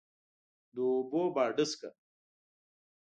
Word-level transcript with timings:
د 0.75 0.77
اوبو 0.91 1.21
باډسکه، 1.35 1.89